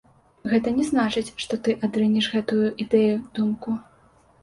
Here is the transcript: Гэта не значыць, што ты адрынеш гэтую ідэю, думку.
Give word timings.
Гэта 0.53 0.73
не 0.77 0.85
значыць, 0.91 1.33
што 1.45 1.61
ты 1.69 1.77
адрынеш 1.89 2.33
гэтую 2.35 2.65
ідэю, 2.83 3.15
думку. 3.41 3.81